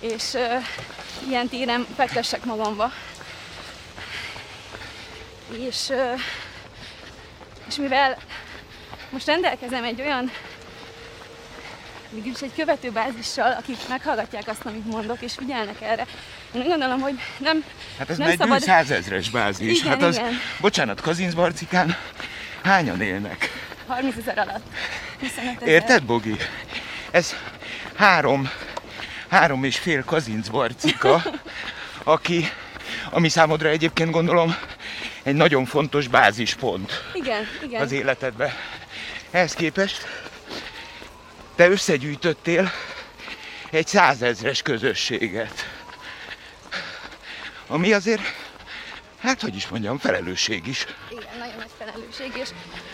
és 0.00 0.32
uh, 0.32 0.64
ilyen 1.28 1.48
téren 1.48 1.86
fektessek 1.96 2.44
magamba. 2.44 2.92
És, 5.68 5.88
uh, 5.88 6.20
és 7.68 7.76
mivel 7.76 8.18
most 9.10 9.26
rendelkezem 9.26 9.84
egy 9.84 10.00
olyan 10.00 10.30
mégis 12.10 12.40
egy 12.40 12.52
követőbázissal, 12.56 13.52
akik 13.52 13.76
meghallgatják 13.88 14.48
azt, 14.48 14.64
amit 14.64 14.86
mondok, 14.86 15.20
és 15.20 15.32
figyelnek 15.34 15.80
erre. 15.80 16.06
Én 16.52 16.60
úgy 16.60 16.66
gondolom, 16.66 17.00
hogy 17.00 17.14
nem, 17.38 17.64
Hát 17.98 18.10
ez 18.10 18.16
nem 18.16 18.26
már 18.26 18.34
egy 18.34 18.40
szabad... 18.40 18.60
százezres 18.60 19.30
bázis. 19.30 19.80
Igen, 19.80 19.90
hát 19.92 20.02
az, 20.02 20.16
igen. 20.16 20.32
bocsánat, 20.60 21.00
Kazincbarcikán 21.00 21.96
hányan 22.62 23.00
élnek? 23.00 23.50
30 23.86 24.16
ezer 24.16 24.38
alatt. 24.38 24.66
25 25.20 25.54
ezer. 25.62 25.68
Érted, 25.68 26.02
Bogi? 26.02 26.36
Ez 27.10 27.34
három, 27.96 28.50
három 29.28 29.64
és 29.64 29.78
fél 29.78 30.04
kazincbarcika, 30.04 31.22
aki, 32.04 32.48
ami 33.10 33.28
számodra 33.28 33.68
egyébként 33.68 34.10
gondolom 34.10 34.56
egy 35.22 35.34
nagyon 35.34 35.64
fontos 35.64 36.08
bázispont 36.08 36.92
Igen, 37.12 37.42
igen. 37.62 37.82
az 37.82 37.92
életedbe. 37.92 38.54
Ehhez 39.30 39.54
képest 39.54 40.06
te 41.56 41.68
összegyűjtöttél 41.68 42.70
egy 43.70 43.86
százezres 43.86 44.62
közösséget. 44.62 45.64
Ami 47.66 47.92
azért, 47.92 48.22
hát 49.20 49.40
hogy 49.40 49.56
is 49.56 49.68
mondjam, 49.68 49.98
felelősség 49.98 50.66
is. 50.66 50.86
Igen, 51.10 51.38
nagyon 51.38 51.56
nagy 51.56 51.70
felelősség, 51.78 52.32
és 52.34 52.48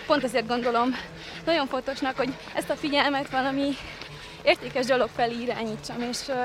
pont 0.06 0.24
ezért 0.24 0.46
gondolom 0.46 0.96
nagyon 1.44 1.66
fontosnak, 1.66 2.16
hogy 2.16 2.32
ezt 2.54 2.70
a 2.70 2.76
figyelmet 2.76 3.30
valami 3.30 3.76
értékes 4.42 4.86
dolog 4.86 5.08
felé 5.16 5.42
irányítsam, 5.42 6.00
és 6.00 6.18
uh, 6.28 6.36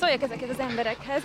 szóljak 0.00 0.22
ezeket 0.22 0.50
az 0.50 0.58
emberekhez. 0.58 1.22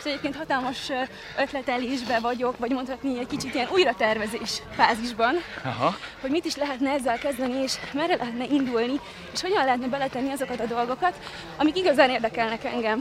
És 0.00 0.06
egyébként 0.06 0.36
hatalmas 0.36 0.90
ötletelésbe 1.38 2.18
vagyok, 2.18 2.58
vagy 2.58 2.70
mondhatni 2.70 3.18
egy 3.18 3.26
kicsit 3.26 3.54
ilyen 3.54 3.68
újratervezés 3.70 4.62
fázisban, 4.76 5.34
Aha. 5.64 5.96
hogy 6.20 6.30
mit 6.30 6.44
is 6.44 6.56
lehetne 6.56 6.90
ezzel 6.90 7.18
kezdeni, 7.18 7.62
és 7.62 7.74
merre 7.92 8.16
lehetne 8.16 8.44
indulni, 8.44 9.00
és 9.32 9.40
hogyan 9.40 9.64
lehetne 9.64 9.86
beletenni 9.86 10.32
azokat 10.32 10.60
a 10.60 10.66
dolgokat, 10.66 11.14
amik 11.56 11.76
igazán 11.76 12.10
érdekelnek 12.10 12.64
engem. 12.64 13.00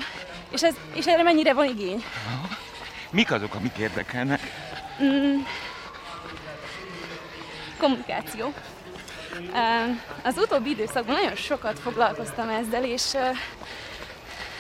És, 0.52 0.64
ez, 0.64 0.76
és 0.94 1.06
erre 1.06 1.24
mennyire 1.24 1.54
van 1.54 1.66
igény. 1.66 2.04
Mik 3.10 3.32
azok, 3.32 3.56
amik 3.56 3.78
érdekelnek? 3.78 4.42
kommunikáció. 7.78 8.54
Ö, 9.54 9.92
Az 10.24 10.38
utóbbi 10.38 10.70
időszakban 10.70 11.16
nagyon 11.16 11.36
sokat 11.36 11.80
foglalkoztam 11.80 12.50
ezzel, 12.50 12.84
és 12.84 13.12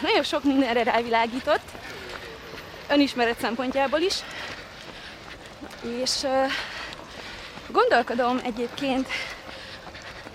nagyon 0.01 0.23
sok 0.23 0.43
mindenre 0.43 0.83
rávilágított, 0.83 1.71
önismeret 2.89 3.39
szempontjából 3.39 3.99
is. 3.99 4.15
És 6.01 6.25
gondolkodom 7.67 8.39
egyébként, 8.43 9.07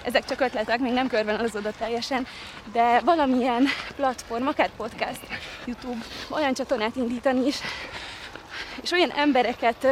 ezek 0.02 0.25
csak 0.25 0.40
ötletek, 0.40 0.78
még 0.78 0.92
nem 0.92 1.08
körvonalazódott 1.08 1.76
teljesen, 1.78 2.26
de 2.73 3.00
valamilyen 3.00 3.66
platform, 3.96 4.46
akár 4.46 4.70
podcast, 4.76 5.20
YouTube, 5.64 6.04
olyan 6.28 6.54
csatornát 6.54 6.96
indítani 6.96 7.46
is, 7.46 7.56
és 8.82 8.90
olyan 8.90 9.11
embereket, 9.11 9.84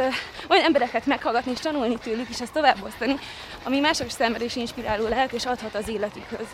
olyan 0.47 0.65
embereket 0.65 1.05
meghallgatni 1.05 1.51
és 1.51 1.59
tanulni 1.59 1.97
tőlük, 1.97 2.29
és 2.29 2.41
ezt 2.41 2.53
továbbosztani, 2.53 3.19
ami 3.63 3.79
mások 3.79 4.09
számára 4.09 4.43
is 4.43 4.55
inspiráló 4.55 5.07
lehet, 5.07 5.31
és 5.31 5.45
adhat 5.45 5.75
az 5.75 5.87
életükhöz. 5.87 6.47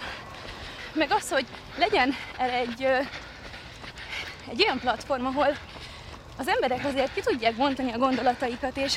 Meg 0.94 1.12
az, 1.12 1.32
hogy 1.32 1.46
legyen 1.78 2.16
erre 2.38 2.54
egy, 2.54 2.84
egy 4.50 4.64
olyan 4.64 4.80
platform, 4.80 5.26
ahol 5.26 5.58
az 6.40 6.48
emberek 6.48 6.86
azért 6.86 7.14
ki 7.14 7.22
tudják 7.22 7.56
bontani 7.56 7.92
a 7.92 7.98
gondolataikat, 7.98 8.78
és 8.78 8.94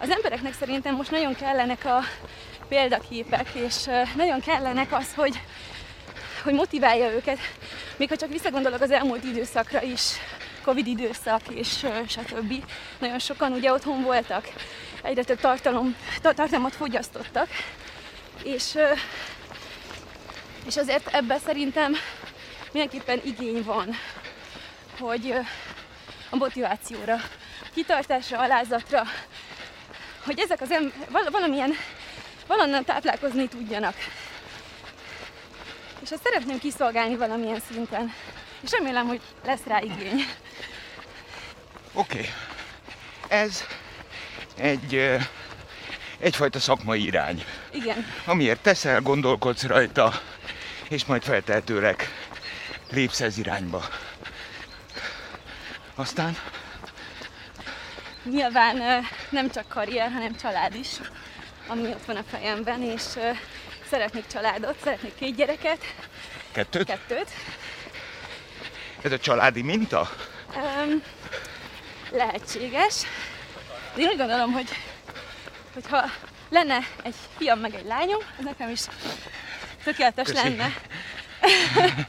az 0.00 0.10
embereknek 0.10 0.54
szerintem 0.54 0.94
most 0.94 1.10
nagyon 1.10 1.34
kellenek 1.34 1.84
a 1.84 2.00
példaképek, 2.68 3.48
és 3.54 3.84
nagyon 4.16 4.40
kellenek 4.40 4.92
az, 4.92 5.14
hogy, 5.14 5.40
hogy 6.42 6.54
motiválja 6.54 7.10
őket. 7.10 7.38
Még 7.96 8.08
ha 8.08 8.16
csak 8.16 8.28
visszagondolok 8.28 8.80
az 8.80 8.90
elmúlt 8.90 9.24
időszakra 9.24 9.82
is, 9.82 10.12
Covid 10.64 10.86
időszak 10.86 11.40
és 11.48 11.86
stb. 12.08 12.64
Nagyon 12.98 13.18
sokan 13.18 13.52
ugye 13.52 13.72
otthon 13.72 14.02
voltak, 14.02 14.48
egyre 15.02 15.22
több 15.22 15.40
tartalom, 15.40 15.96
ta- 16.22 16.34
tartalmat 16.34 16.74
fogyasztottak, 16.74 17.48
és, 18.42 18.78
és 20.66 20.76
azért 20.76 21.14
ebben 21.14 21.38
szerintem 21.38 21.92
mindenképpen 22.72 23.20
igény 23.24 23.62
van, 23.62 23.88
hogy 24.98 25.34
a 26.30 26.36
motivációra, 26.36 27.16
kitartásra, 27.74 28.38
alázatra, 28.38 29.02
hogy 30.24 30.38
ezek 30.38 30.60
az 30.60 30.70
em- 30.70 31.10
val- 31.10 31.30
valamilyen, 31.30 31.72
valonnan 32.46 32.84
táplálkozni 32.84 33.48
tudjanak. 33.48 33.94
És 36.02 36.10
ezt 36.10 36.22
szeretném 36.22 36.58
kiszolgálni 36.58 37.16
valamilyen 37.16 37.60
szinten. 37.70 38.12
És 38.60 38.70
remélem, 38.70 39.06
hogy 39.06 39.20
lesz 39.44 39.64
rá 39.66 39.80
igény. 39.80 40.24
Oké. 41.92 42.18
Okay. 42.18 42.28
Ez 43.28 43.64
egy, 44.56 45.16
egyfajta 46.18 46.60
szakmai 46.60 47.04
irány. 47.04 47.44
Igen, 47.70 48.06
Amiért 48.24 48.60
teszel, 48.60 49.00
gondolkodsz 49.00 49.62
rajta, 49.62 50.20
és 50.88 51.04
majd 51.04 51.22
feltehetőleg 51.22 52.08
lépsz 52.90 53.20
ez 53.20 53.38
irányba. 53.38 53.84
Aztán 55.96 56.36
nyilván 58.24 59.06
nem 59.30 59.50
csak 59.50 59.68
karrier, 59.68 60.12
hanem 60.12 60.36
család 60.36 60.74
is, 60.74 60.88
ami 61.66 61.86
ott 61.86 62.04
van 62.04 62.16
a 62.16 62.22
fejemben, 62.30 62.82
és 62.82 63.02
szeretnék 63.90 64.26
családot, 64.26 64.76
szeretnék 64.82 65.14
két 65.14 65.36
gyereket, 65.36 65.78
kettőt. 66.52 66.86
kettőt. 66.86 67.30
Ez 69.02 69.12
a 69.12 69.18
családi 69.18 69.62
minta? 69.62 70.08
Um, 70.56 71.02
lehetséges. 72.10 72.94
De 73.94 74.00
én 74.00 74.08
úgy 74.08 74.16
gondolom, 74.16 74.52
hogy 74.52 74.68
hogyha 75.74 76.10
lenne 76.48 76.78
egy 77.02 77.14
fiam 77.38 77.58
meg 77.58 77.74
egy 77.74 77.86
lányom, 77.86 78.20
az 78.38 78.44
nekem 78.44 78.70
is 78.70 78.80
tökéletes 79.84 80.26
Köszi. 80.26 80.42
lenne. 80.42 80.72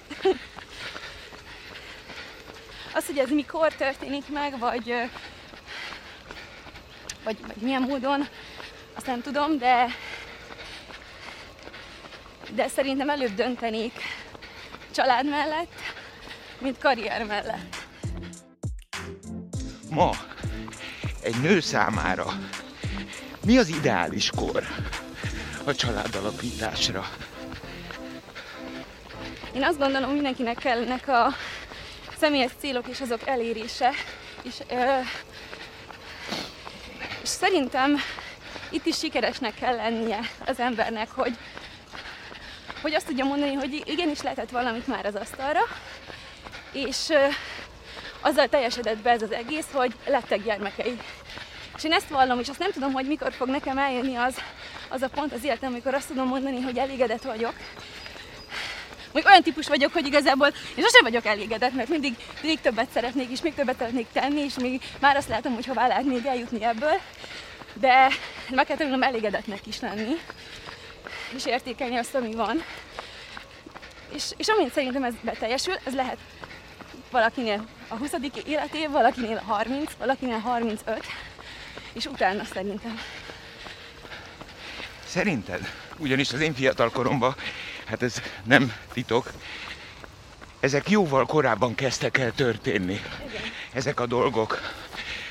Az, 2.97 2.97
hogy 3.08 3.18
ez 3.18 3.30
mikor 3.30 3.74
történik 3.74 4.30
meg, 4.30 4.60
vagy, 4.60 4.94
vagy, 7.24 7.38
vagy 7.48 7.56
milyen 7.56 7.82
módon, 7.82 8.28
azt 8.96 9.06
nem 9.06 9.22
tudom, 9.22 9.58
de 9.58 9.88
de 12.54 12.68
szerintem 12.68 13.10
előbb 13.10 13.36
döntenék 13.36 13.94
család 14.92 15.30
mellett, 15.30 15.74
mint 16.60 16.78
karrier 16.78 17.26
mellett. 17.26 17.76
Ma 19.90 20.12
egy 21.22 21.42
nő 21.42 21.60
számára 21.60 22.26
mi 23.46 23.58
az 23.58 23.68
ideális 23.68 24.30
kor 24.36 24.64
a 25.66 25.76
családalapításra? 25.76 27.06
Én 29.54 29.64
azt 29.64 29.78
gondolom, 29.78 30.12
mindenkinek 30.12 30.58
kellnek 30.58 31.08
a 31.08 31.28
személyes 32.19 32.51
célok 32.59 32.88
és 32.88 33.01
azok 33.01 33.27
elérése. 33.27 33.91
És, 34.41 34.55
ö, 34.69 35.00
és 37.21 37.29
szerintem 37.29 37.97
itt 38.69 38.86
is 38.86 38.97
sikeresnek 38.97 39.53
kell 39.55 39.75
lennie 39.75 40.19
az 40.45 40.59
embernek, 40.59 41.12
hogy, 41.12 41.38
hogy 42.81 42.93
azt 42.93 43.05
tudja 43.05 43.25
mondani, 43.25 43.53
hogy 43.53 43.83
igenis 43.86 44.21
lehetett 44.21 44.50
valamit 44.50 44.88
már 44.88 45.05
az 45.05 45.15
asztalra, 45.15 45.62
és 46.71 47.09
ö, 47.09 47.25
azzal 48.21 48.47
teljesedett 48.47 48.97
be 48.97 49.09
ez 49.09 49.21
az 49.21 49.31
egész, 49.31 49.67
hogy 49.71 49.95
lettek 50.05 50.43
gyermekei. 50.43 51.00
És 51.75 51.83
én 51.83 51.93
ezt 51.93 52.09
vallom, 52.09 52.39
és 52.39 52.50
azt 52.50 52.59
nem 52.59 52.71
tudom, 52.71 52.91
hogy 52.91 53.07
mikor 53.07 53.33
fog 53.33 53.47
nekem 53.47 53.77
eljönni 53.77 54.15
az, 54.15 54.36
az 54.89 55.01
a 55.01 55.09
pont 55.09 55.33
az 55.33 55.43
életem, 55.43 55.71
amikor 55.71 55.93
azt 55.93 56.07
tudom 56.07 56.27
mondani, 56.27 56.62
hogy 56.62 56.77
elégedett 56.77 57.24
vagyok, 57.24 57.53
Mondjuk 59.12 59.26
olyan 59.26 59.44
típus 59.44 59.68
vagyok, 59.68 59.94
hogy 59.94 60.06
igazából 60.06 60.48
én 60.48 60.84
sosem 60.84 61.04
vagyok 61.04 61.26
elégedett, 61.26 61.74
mert 61.74 61.90
mindig 61.90 62.16
még 62.42 62.60
többet 62.62 62.90
szeretnék, 62.94 63.32
és 63.32 63.42
még 63.42 63.54
többet 63.54 63.78
szeretnék 63.78 64.08
tenni, 64.14 64.40
és 64.40 64.54
még 64.56 64.82
már 65.00 65.16
azt 65.16 65.28
látom, 65.28 65.54
hogy 65.54 65.66
hová 65.66 65.88
lehet 65.88 66.06
még 66.06 66.26
eljutni 66.26 66.64
ebből. 66.64 67.00
De 67.74 68.08
meg 68.50 68.66
kell 68.66 68.78
tanulnom 68.78 69.04
elégedetnek 69.04 69.68
is 69.68 69.80
lenni, 69.80 70.16
és 71.36 71.46
értékelni 71.46 71.96
azt, 71.96 72.16
ami 72.16 72.36
van. 72.36 72.64
És, 74.14 74.24
és 74.38 74.48
amint 74.48 74.74
szerintem 74.74 75.04
ez 75.04 75.14
beteljesül, 75.22 75.74
ez 75.84 75.94
lehet 75.94 76.18
valakinél 77.12 77.68
a 77.88 77.96
20. 77.96 78.12
életév, 78.46 78.90
valakinél 78.90 79.38
a 79.38 79.54
30, 79.54 79.92
valakinél 79.98 80.38
35, 80.38 81.06
és 81.94 82.06
utána 82.06 82.44
szerintem. 82.44 83.00
Szerinted? 85.06 85.74
Ugyanis 85.98 86.32
az 86.32 86.40
én 86.40 86.54
fiatal 86.54 86.90
koromban, 86.90 87.36
hát 87.88 88.03
ez 88.03 88.22
nem 88.44 88.74
titok, 88.94 89.32
ezek 90.60 90.89
jóval 90.89 91.25
korábban 91.25 91.75
kezdtek 91.75 92.17
el 92.17 92.32
történni. 92.32 92.94
Igen. 93.27 93.41
Ezek 93.74 94.00
a 94.00 94.06
dolgok. 94.06 94.62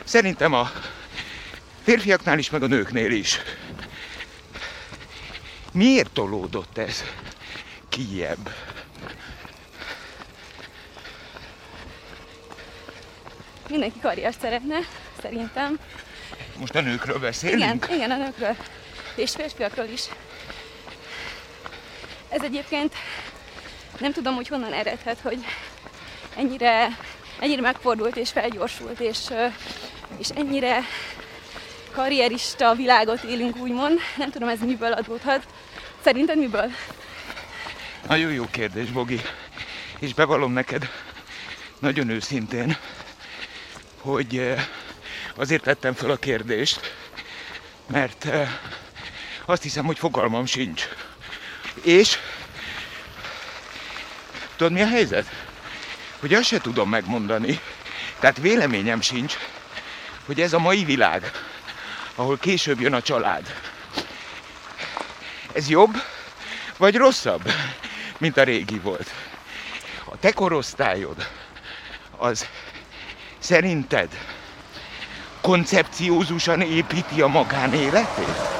Szerintem 0.05 0.53
a 0.53 0.71
férfiaknál 1.83 2.39
is, 2.39 2.51
meg 2.51 2.63
a 2.63 2.67
nőknél 2.67 3.11
is. 3.11 3.39
Miért 5.73 6.11
tolódott 6.11 6.79
ez 6.79 7.05
kijebb? 7.89 8.55
Mindenki 13.69 13.99
karriert 14.01 14.41
szeretne, 14.41 14.79
szerintem. 15.23 15.79
Most 16.59 16.75
a 16.75 16.81
nőkről 16.81 17.19
beszélünk? 17.19 17.85
Igen, 17.85 17.97
igen, 17.97 18.11
a 18.11 18.17
nőkről 18.17 18.57
és 19.17 19.31
férfiakról 19.31 19.87
is. 19.87 20.03
Ez 22.37 22.43
egyébként 22.43 22.95
nem 23.99 24.13
tudom, 24.13 24.35
hogy 24.35 24.49
honnan 24.49 24.73
eredhet, 24.73 25.21
hogy 25.21 25.45
ennyire, 26.35 26.99
ennyire 27.39 27.61
megfordult 27.61 28.17
és 28.17 28.31
felgyorsult, 28.31 29.01
és, 29.01 29.19
és 30.19 30.29
ennyire 30.29 30.81
karrierista 31.93 32.75
világot 32.75 33.23
élünk, 33.23 33.57
úgymond. 33.57 33.99
Nem 34.17 34.31
tudom, 34.31 34.49
ez 34.49 34.61
miből 34.61 34.93
adódhat. 34.93 35.47
Szerinted 36.05 36.39
miből? 36.39 36.71
Nagyon 38.09 38.33
jó 38.33 38.47
kérdés, 38.51 38.91
Bogi. 38.91 39.21
És 39.99 40.15
bevallom 40.15 40.53
neked 40.53 40.91
nagyon 41.79 42.09
őszintén, 42.09 42.77
hogy 44.01 44.55
azért 45.37 45.63
tettem 45.63 45.95
fel 45.95 46.11
a 46.11 46.17
kérdést, 46.17 46.81
mert 47.87 48.29
azt 49.45 49.63
hiszem, 49.63 49.85
hogy 49.85 49.99
fogalmam 49.99 50.47
sincs. 50.47 50.89
És 51.83 52.19
tudod 54.57 54.73
mi 54.73 54.83
a 54.83 54.87
helyzet? 54.87 55.27
Hogy 56.21 56.35
azt 56.35 56.47
se 56.47 56.61
tudom 56.61 56.89
megmondani, 56.89 57.61
tehát 58.19 58.39
véleményem 58.39 59.01
sincs, 59.01 59.35
hogy 60.27 60.41
ez 60.41 60.53
a 60.53 60.59
mai 60.59 60.85
világ, 60.85 61.31
ahol 62.15 62.39
később 62.39 62.81
jön 62.81 62.95
a 62.95 63.03
család, 63.03 63.55
ez 65.53 65.69
jobb 65.69 66.03
vagy 66.77 66.97
rosszabb, 66.97 67.53
mint 68.19 68.37
a 68.37 68.43
régi 68.43 68.79
volt. 68.79 69.11
A 70.05 70.19
te 70.19 70.33
korosztályod 70.33 71.29
az 72.17 72.47
szerinted 73.39 74.09
koncepciózusan 75.41 76.61
építi 76.61 77.21
a 77.21 77.27
magánéletét? 77.27 78.56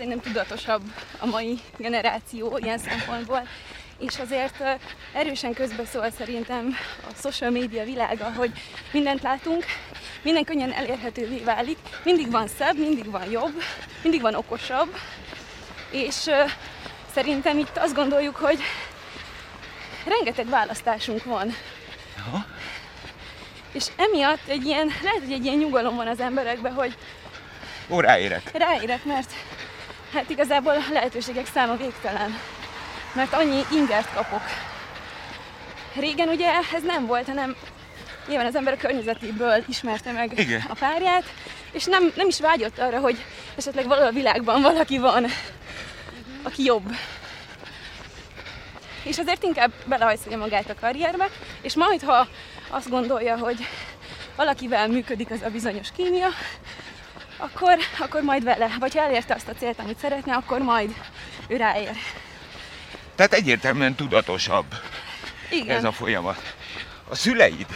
Szerintem 0.00 0.32
tudatosabb 0.32 0.82
a 1.18 1.26
mai 1.26 1.58
generáció 1.76 2.58
ilyen 2.62 2.78
szempontból, 2.78 3.46
és 3.98 4.18
azért 4.18 4.62
erősen 5.12 5.54
közbeszól 5.54 6.10
szerintem 6.10 6.76
a 7.10 7.20
social 7.22 7.50
media 7.50 7.84
világa, 7.84 8.32
hogy 8.32 8.50
mindent 8.92 9.22
látunk, 9.22 9.64
minden 10.22 10.44
könnyen 10.44 10.72
elérhetővé 10.72 11.38
válik, 11.38 11.78
mindig 12.04 12.30
van 12.30 12.48
szebb, 12.58 12.78
mindig 12.78 13.10
van 13.10 13.30
jobb, 13.30 13.62
mindig 14.02 14.20
van 14.20 14.34
okosabb, 14.34 14.96
és 15.90 16.30
szerintem 17.14 17.58
itt 17.58 17.76
azt 17.76 17.94
gondoljuk, 17.94 18.36
hogy 18.36 18.58
rengeteg 20.06 20.48
választásunk 20.48 21.24
van. 21.24 21.54
Aha. 22.26 22.44
És 23.72 23.86
emiatt 23.96 24.48
egy 24.48 24.66
ilyen, 24.66 24.86
lehet, 25.02 25.20
hogy 25.20 25.32
egy 25.32 25.44
ilyen 25.44 25.58
nyugalom 25.58 25.96
van 25.96 26.06
az 26.08 26.20
emberekben, 26.20 26.72
hogy 26.72 26.96
Ó, 27.88 28.00
ráérek. 28.00 28.50
ráérek, 28.52 29.04
mert 29.04 29.30
hát 30.12 30.30
igazából 30.30 30.72
a 30.72 30.92
lehetőségek 30.92 31.46
száma 31.54 31.76
végtelen. 31.76 32.38
Mert 33.12 33.32
annyi 33.32 33.60
ingert 33.72 34.14
kapok. 34.14 34.42
Régen 35.94 36.28
ugye 36.28 36.52
ez 36.74 36.82
nem 36.82 37.06
volt, 37.06 37.26
hanem 37.26 37.56
nyilván 38.28 38.46
az 38.46 38.56
ember 38.56 38.72
a 38.72 38.76
környezetéből 38.76 39.64
ismerte 39.68 40.12
meg 40.12 40.38
Igen. 40.38 40.64
a 40.68 40.74
párját, 40.74 41.24
és 41.72 41.84
nem, 41.84 42.12
nem 42.16 42.28
is 42.28 42.40
vágyott 42.40 42.78
arra, 42.78 42.98
hogy 42.98 43.24
esetleg 43.56 43.86
valahol 43.86 44.08
a 44.08 44.12
világban 44.12 44.62
valaki 44.62 44.98
van, 44.98 45.26
aki 46.42 46.64
jobb. 46.64 46.94
És 49.02 49.18
azért 49.18 49.42
inkább 49.42 49.72
belehajszolja 49.84 50.38
magát 50.38 50.70
a 50.70 50.74
karrierbe, 50.80 51.28
és 51.60 51.74
majd, 51.74 52.02
ha 52.02 52.28
azt 52.70 52.90
gondolja, 52.90 53.36
hogy 53.36 53.66
valakivel 54.36 54.88
működik 54.88 55.30
az 55.30 55.42
a 55.42 55.50
bizonyos 55.50 55.88
kémia, 55.96 56.28
akkor, 57.40 57.76
akkor 57.98 58.22
majd 58.22 58.44
vele. 58.44 58.76
Vagy 58.78 58.94
ha 58.94 59.00
elérte 59.00 59.34
azt 59.34 59.48
a 59.48 59.52
célt, 59.52 59.78
amit 59.78 59.98
szeretne, 59.98 60.34
akkor 60.34 60.60
majd 60.60 60.94
ő 61.48 61.56
ráér. 61.56 61.90
Tehát 63.14 63.32
egyértelműen 63.32 63.94
tudatosabb 63.94 64.74
Igen. 65.50 65.76
ez 65.76 65.84
a 65.84 65.92
folyamat. 65.92 66.54
A 67.08 67.14
szüleid 67.14 67.66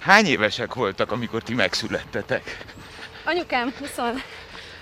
hány 0.00 0.26
évesek 0.26 0.74
voltak, 0.74 1.12
amikor 1.12 1.42
ti 1.42 1.54
megszülettetek? 1.54 2.58
Anyukám 3.24 3.74
20, 3.78 4.00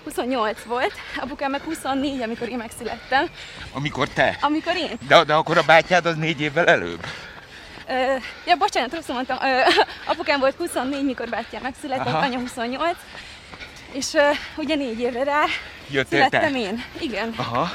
28 0.05 0.63
volt, 0.63 0.93
apukám 1.17 1.51
meg 1.51 1.61
24, 1.61 2.23
amikor 2.23 2.49
én 2.49 2.57
megszülettem. 2.57 3.27
Amikor 3.73 4.09
te? 4.09 4.39
Amikor 4.41 4.77
én... 4.77 4.99
De, 5.09 5.25
de 5.25 5.35
akkor 5.35 5.59
a 5.59 5.63
bátyád 5.63 6.07
az 6.07 6.17
négy 6.17 6.41
évvel 6.41 6.67
előbb? 6.67 7.07
Ö, 7.89 8.17
ja, 8.47 8.57
bocsánat, 8.57 8.95
rosszul 8.95 9.15
mondtam. 9.15 9.39
Ö, 9.43 9.61
apukám 10.13 10.41
volt 10.41 10.55
24, 10.57 11.05
mikor 11.05 11.29
bátyám 11.29 11.63
megszületett, 11.63 12.07
Aha. 12.07 12.19
anya 12.19 12.39
28. 12.39 12.97
És 13.95 14.15
ö, 14.15 14.31
ugye 14.57 14.75
négy 14.75 15.01
évre 15.01 15.25
rá 15.25 15.45
Jöttél 15.91 16.29
te? 16.29 16.39
születtem 16.39 16.55
én. 16.55 16.85
Igen. 17.01 17.35
Aha. 17.37 17.71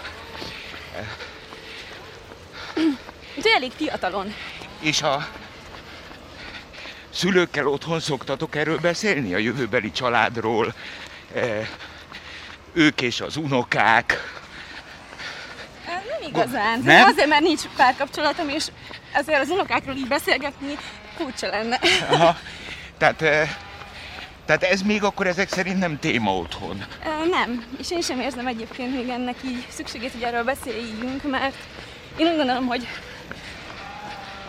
Úgyhogy 3.36 3.51
elég 3.55 3.71
fiatalon. 3.71 4.34
És 4.79 5.01
a 5.01 5.27
szülőkkel 7.10 7.67
otthon 7.67 7.99
szoktatok 7.99 8.55
erről 8.55 8.77
beszélni, 8.77 9.34
a 9.34 9.38
jövőbeli 9.38 9.91
családról, 9.91 10.73
eh, 11.34 11.67
ők 12.73 13.01
és 13.01 13.21
az 13.21 13.36
unokák. 13.36 14.34
Nem 15.86 16.29
igazán. 16.29 16.79
Nem? 16.79 17.08
Azért, 17.08 17.27
mert 17.27 17.41
nincs 17.41 17.62
párkapcsolatom, 17.75 18.49
és 18.49 18.65
ezért 19.12 19.41
az 19.41 19.49
unokákról 19.49 19.95
így 20.01 20.08
beszélgetni 20.08 20.77
furcsa 21.17 21.47
lenne. 21.47 21.79
Aha. 22.10 22.38
Tehát, 22.97 23.21
eh, 23.21 23.49
tehát 24.49 24.63
ez 24.63 24.81
még 24.81 25.03
akkor 25.03 25.27
ezek 25.27 25.49
szerint 25.49 25.79
nem 25.79 25.99
téma 25.99 26.35
otthon. 26.35 26.85
Ö, 27.05 27.29
Nem, 27.29 27.65
és 27.79 27.91
én 27.91 28.01
sem 28.01 28.19
érzem 28.19 28.47
egyébként 28.47 28.95
még 28.95 29.09
ennek 29.09 29.35
így 29.45 29.65
szükségét, 29.69 30.12
hogy 30.12 30.21
erről 30.21 30.43
beszéljünk, 30.43 31.29
mert 31.29 31.55
én 32.17 32.27
úgy 32.27 32.35
gondolom, 32.35 32.65
hogy, 32.65 32.88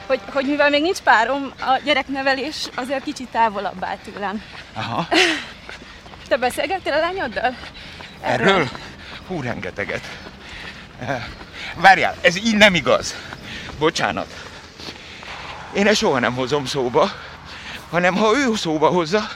hogy, 0.06 0.20
hogy 0.32 0.46
mivel 0.46 0.70
még 0.70 0.82
nincs 0.82 0.98
párom, 0.98 1.52
a 1.60 1.80
gyereknevelés 1.84 2.68
azért 2.74 3.04
kicsit 3.04 3.28
távolabb 3.28 3.84
áll 3.84 3.96
tőlem. 3.96 4.42
Aha. 4.72 5.08
Te 6.28 6.36
beszélgettél 6.36 6.92
a 6.92 7.00
lányoddal? 7.00 7.56
Erről? 8.20 8.68
Hú, 9.26 9.42
rengeteget. 9.42 10.08
Várjál, 11.74 12.16
ez 12.20 12.36
így 12.36 12.56
nem 12.56 12.74
igaz. 12.74 13.14
Bocsánat. 13.78 14.34
Én 15.72 15.86
ezt 15.86 15.98
soha 15.98 16.18
nem 16.18 16.34
hozom 16.34 16.66
szóba, 16.66 17.10
hanem 17.90 18.14
ha 18.16 18.36
ő 18.36 18.54
szóba 18.54 18.88
hozza, 18.88 19.28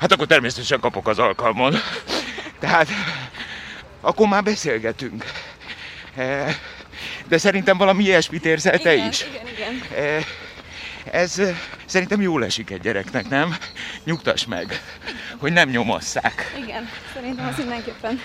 hát 0.00 0.12
akkor 0.12 0.26
természetesen 0.26 0.80
kapok 0.80 1.08
az 1.08 1.18
alkalmon. 1.18 1.74
Tehát 2.58 2.88
akkor 4.00 4.28
már 4.28 4.42
beszélgetünk. 4.42 5.24
Eh, 6.16 6.54
De 7.28 7.38
szerintem 7.38 7.76
valami 7.76 8.04
ilyesmit 8.04 8.44
érzel 8.44 8.78
te 8.78 8.94
igen, 8.94 9.08
is. 9.08 9.26
Igen, 9.26 9.46
igen. 9.46 9.82
Eh, 10.04 10.24
Ez 11.12 11.38
eh, 11.38 11.56
szerintem 11.84 12.20
jól 12.20 12.44
esik 12.44 12.70
egy 12.70 12.80
gyereknek, 12.80 13.28
nem? 13.28 13.56
Nyugtass 14.04 14.44
meg, 14.44 14.82
hogy 15.38 15.52
nem 15.52 15.68
nyomasszák. 15.68 16.54
Igen, 16.62 16.88
szerintem 17.14 17.46
az 17.46 17.56
mindenképpen 17.56 18.20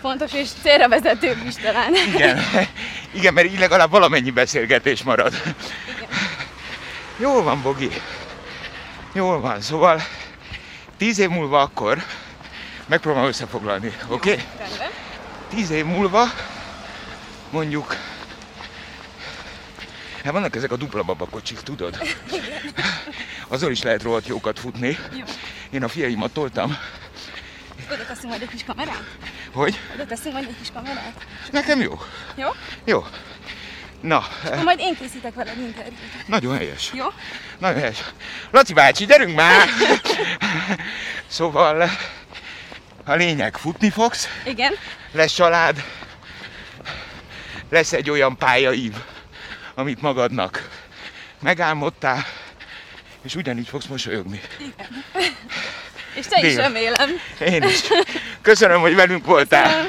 fontos 0.00 0.32
és 0.32 0.48
célra 0.62 0.88
vezetőbb 0.88 1.46
is 1.46 1.54
talán. 1.54 1.94
Igen, 2.14 2.40
igen, 3.12 3.34
mert 3.34 3.46
így 3.46 3.58
legalább 3.58 3.90
valamennyi 3.90 4.30
beszélgetés 4.30 5.02
marad. 5.02 5.32
Igen. 5.96 6.08
Jól 7.18 7.42
van, 7.42 7.62
Bogi. 7.62 7.90
Jól 9.12 9.40
van, 9.40 9.60
szóval 9.60 10.02
tíz 10.96 11.18
év 11.18 11.28
múlva 11.28 11.60
akkor 11.60 12.02
megpróbálom 12.86 13.28
összefoglalni, 13.28 13.96
oké? 14.08 14.30
Okay? 14.32 14.44
Tíz 15.48 15.70
év 15.70 15.84
múlva 15.84 16.24
mondjuk 17.50 17.96
Hát 20.24 20.32
vannak 20.32 20.56
ezek 20.56 20.72
a 20.72 20.76
dupla 20.76 21.02
babakocsik, 21.02 21.60
tudod? 21.60 21.98
Azon 23.48 23.70
is 23.70 23.82
lehet 23.82 24.02
rohadt 24.02 24.26
jókat 24.26 24.58
futni. 24.58 24.98
Jó. 25.12 25.24
Én 25.70 25.82
a 25.82 25.88
fiaimat 25.88 26.32
toltam. 26.32 26.76
Oda 27.90 28.06
teszünk 28.06 28.28
majd 28.28 28.42
egy 28.42 28.48
kis 28.48 28.64
kamerát? 28.64 29.04
Hogy? 29.52 29.80
Oda 29.94 30.06
teszünk 30.06 30.34
majd 30.34 30.48
egy 30.48 30.58
kis 30.58 30.70
kamerát? 30.72 31.26
Nekem 31.50 31.80
jó. 31.80 31.98
Jó? 32.34 32.48
Jó. 32.84 33.04
Na, 34.00 34.18
Ha 34.44 34.62
majd 34.62 34.78
én 34.78 34.96
készítek 34.96 35.34
veled 35.34 35.58
interjút. 35.58 35.98
nagyon 36.26 36.56
helyes. 36.56 36.90
Jó? 36.94 37.06
Nagyon 37.58 37.78
helyes. 37.80 37.98
Laci 38.50 38.72
bácsi, 38.72 39.04
gyerünk 39.06 39.34
már! 39.36 39.68
Szóval 41.26 41.90
a 43.04 43.14
lényeg, 43.14 43.56
futni 43.56 43.90
fogsz, 43.90 44.28
Igen. 44.44 44.72
lesz 45.12 45.34
család, 45.34 45.84
lesz 47.70 47.92
egy 47.92 48.10
olyan 48.10 48.36
pályaív, 48.36 48.92
amit 49.74 50.00
magadnak 50.02 50.68
megálmodtál, 51.42 52.24
és 53.22 53.34
ugyanígy 53.34 53.68
fogsz 53.68 53.86
mosolyogni. 53.86 54.40
És 56.14 56.26
te 56.26 56.36
is 56.46 56.54
Dél. 56.54 56.56
remélem. 56.56 57.10
Én 57.40 57.62
is. 57.62 57.80
Köszönöm, 58.42 58.80
hogy 58.80 58.94
velünk 58.94 59.24
voltál. 59.26 59.88